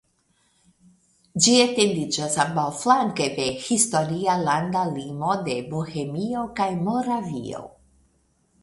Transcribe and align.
Ĝi 1.45 1.51
etendiĝas 1.65 2.37
ambaŭflanke 2.45 3.27
de 3.37 3.45
historia 3.67 4.39
landa 4.49 4.83
limo 4.97 5.37
de 5.51 5.63
Bohemio 5.77 6.49
kaj 6.63 6.71
Moravio. 6.91 7.65